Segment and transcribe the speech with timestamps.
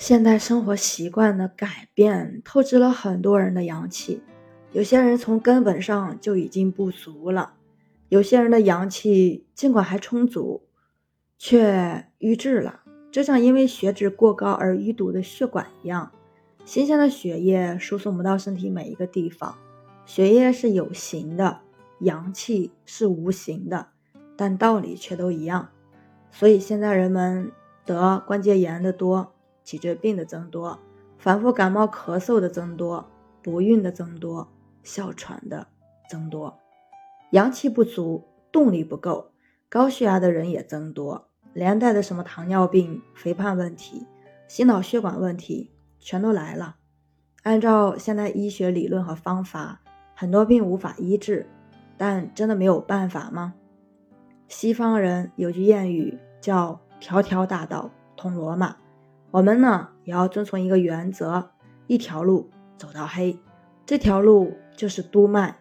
[0.00, 4.22] 现代生活习惯的改变透支了很多人的阳气，
[4.72, 7.52] 有些人从根本上就已经不足了，
[8.08, 10.62] 有些人的阳气尽管还充足，
[11.36, 12.80] 却瘀滞了，
[13.12, 16.10] 就像因为血脂过高而淤堵的血管一样，
[16.64, 19.54] 新鲜的血液输送不到身体每一个地方。
[20.06, 21.60] 血液是有形的，
[21.98, 23.88] 阳气是无形的，
[24.34, 25.68] 但道理却都一样，
[26.30, 27.52] 所以现在人们
[27.84, 29.34] 得关节炎的多。
[29.70, 30.76] 脊椎病的增多，
[31.16, 33.08] 反复感冒咳嗽的增多，
[33.40, 34.48] 不孕的增多，
[34.82, 35.64] 哮喘的
[36.10, 36.58] 增多，
[37.30, 39.30] 阳气不足，动力不够，
[39.68, 44.04] 高血压的人也增多，连带的什么糖尿病、肥胖问题、
[44.48, 46.74] 心脑血管问题全都来了。
[47.44, 49.82] 按照现代医学理论和方法，
[50.16, 51.46] 很多病无法医治，
[51.96, 53.54] 但真的没有办法吗？
[54.48, 58.74] 西方人有句谚语叫“条条大道通罗马”。
[59.30, 61.50] 我们呢也要遵从一个原则，
[61.86, 63.38] 一条路走到黑，
[63.86, 65.56] 这条路就是督脉。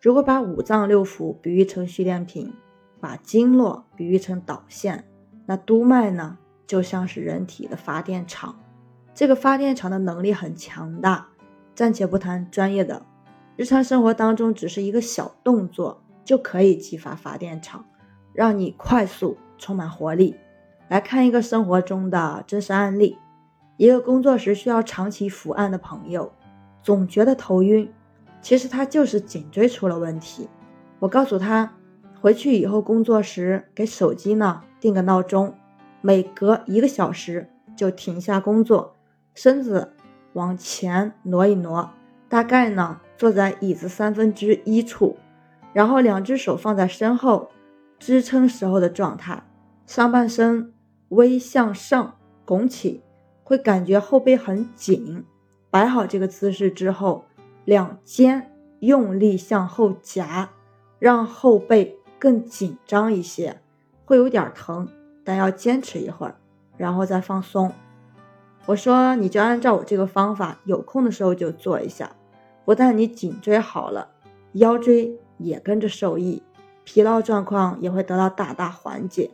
[0.00, 2.52] 如果把五脏六腑比喻成蓄电瓶，
[3.00, 5.04] 把经络比喻成导线，
[5.46, 8.56] 那督脉呢就像是人体的发电厂。
[9.14, 11.28] 这个发电厂的能力很强大。
[11.74, 13.06] 暂且不谈专业的，
[13.54, 17.84] 日常生活当中只是一个小动作就可以激发发电厂，
[18.32, 20.34] 让你快速充满活力。
[20.88, 23.18] 来看一个生活中的真实案例：
[23.76, 26.32] 一个工作时需要长期伏案的朋友，
[26.82, 27.92] 总觉得头晕，
[28.40, 30.48] 其实他就是颈椎出了问题。
[30.98, 31.74] 我告诉他，
[32.20, 35.54] 回去以后工作时给手机呢定个闹钟，
[36.00, 38.96] 每隔一个小时就停下工作，
[39.34, 39.92] 身子
[40.32, 41.90] 往前挪一挪，
[42.30, 45.18] 大概呢坐在椅子三分之一处，
[45.74, 47.50] 然后两只手放在身后，
[47.98, 49.42] 支撑时候的状态，
[49.86, 50.72] 上半身。
[51.08, 53.02] 微向上拱起，
[53.42, 55.24] 会感觉后背很紧。
[55.70, 57.24] 摆好这个姿势之后，
[57.64, 60.50] 两肩用力向后夹，
[60.98, 63.60] 让后背更紧张一些，
[64.04, 64.88] 会有点疼，
[65.24, 66.36] 但要坚持一会儿，
[66.76, 67.72] 然后再放松。
[68.66, 72.10] 我说，你就按照我这个方法，有空的时候就做一下，
[72.64, 74.08] 不但你颈椎好了，
[74.52, 76.42] 腰椎也跟着受益，
[76.84, 79.30] 疲劳状况也会得到大大缓解。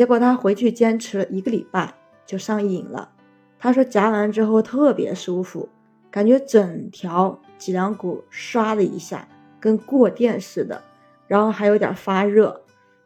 [0.00, 1.92] 结果他回去坚持了一个礼拜
[2.24, 3.10] 就上瘾了。
[3.58, 5.68] 他说夹完之后特别舒服，
[6.10, 9.28] 感觉整条脊梁骨唰的一下
[9.60, 10.82] 跟过电似的，
[11.26, 12.62] 然后还有点发热。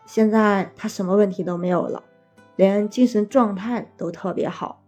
[0.06, 2.00] 现在他什么问题都没有了，
[2.54, 4.80] 连精神状态都特别好。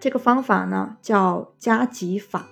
[0.00, 2.48] 这个方法呢叫夹脊法，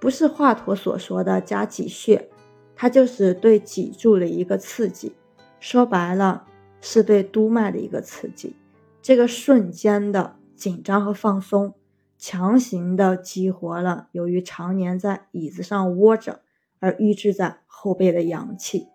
[0.00, 2.30] 不是华佗所说的夹脊穴，
[2.74, 5.14] 它就是对脊柱的一个刺激。
[5.60, 6.44] 说白了。
[6.88, 8.54] 是对督脉的一个刺激，
[9.02, 11.74] 这个瞬间的紧张和放松，
[12.16, 16.42] 强行的激活了由于常年在椅子上窝着
[16.78, 18.86] 而淤滞在后背的阳气。